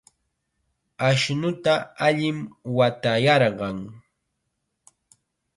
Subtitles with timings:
[1.09, 1.73] Ashnuta
[2.07, 2.37] allim
[2.77, 3.77] watayarqan.